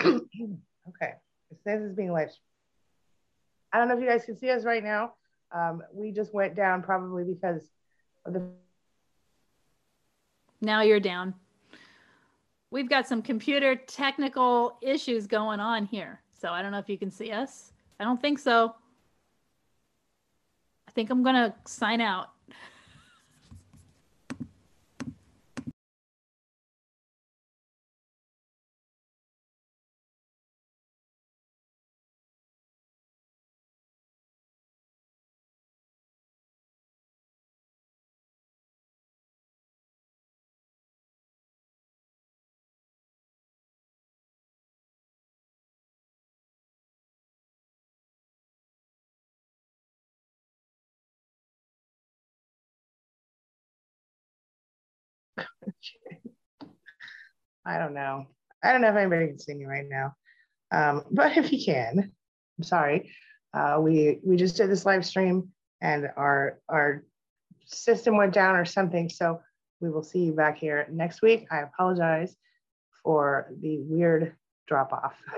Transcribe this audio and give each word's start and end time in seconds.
okay, 0.04 1.12
it 1.50 1.58
says 1.64 1.82
it's 1.82 1.94
being 1.94 2.12
live. 2.12 2.30
I 3.72 3.78
don't 3.78 3.88
know 3.88 3.96
if 3.96 4.00
you 4.00 4.08
guys 4.08 4.24
can 4.24 4.38
see 4.38 4.50
us 4.50 4.64
right 4.64 4.82
now. 4.82 5.12
Um, 5.52 5.82
we 5.92 6.12
just 6.12 6.32
went 6.32 6.54
down 6.54 6.82
probably 6.82 7.24
because 7.24 7.62
of 8.24 8.32
the. 8.32 8.42
Now 10.60 10.82
you're 10.82 11.00
down. 11.00 11.34
We've 12.70 12.88
got 12.88 13.08
some 13.08 13.22
computer 13.22 13.74
technical 13.74 14.78
issues 14.80 15.26
going 15.26 15.58
on 15.58 15.86
here. 15.86 16.20
So 16.40 16.50
I 16.50 16.62
don't 16.62 16.72
know 16.72 16.78
if 16.78 16.88
you 16.88 16.98
can 16.98 17.10
see 17.10 17.32
us. 17.32 17.72
I 17.98 18.04
don't 18.04 18.20
think 18.20 18.38
so. 18.38 18.74
I 20.88 20.92
think 20.92 21.10
I'm 21.10 21.22
going 21.22 21.34
to 21.34 21.54
sign 21.66 22.00
out. 22.00 22.30
I 57.66 57.78
don't 57.78 57.94
know. 57.94 58.26
I 58.62 58.72
don't 58.72 58.80
know 58.80 58.90
if 58.90 58.96
anybody 58.96 59.28
can 59.28 59.38
see 59.38 59.54
me 59.54 59.64
right 59.66 59.86
now. 59.88 60.14
Um, 60.70 61.04
but 61.10 61.36
if 61.36 61.52
you 61.52 61.64
can, 61.64 62.12
I'm 62.58 62.64
sorry. 62.64 63.12
Uh, 63.52 63.78
we 63.80 64.20
we 64.24 64.36
just 64.36 64.56
did 64.56 64.70
this 64.70 64.86
live 64.86 65.04
stream 65.04 65.50
and 65.80 66.08
our 66.16 66.60
our 66.68 67.04
system 67.66 68.16
went 68.16 68.32
down 68.32 68.56
or 68.56 68.64
something. 68.64 69.08
So 69.08 69.40
we 69.80 69.90
will 69.90 70.02
see 70.02 70.20
you 70.20 70.32
back 70.32 70.58
here 70.58 70.86
next 70.90 71.22
week. 71.22 71.46
I 71.50 71.60
apologize 71.60 72.36
for 73.02 73.50
the 73.60 73.78
weird 73.80 74.34
drop 74.66 74.92
off. 74.92 75.14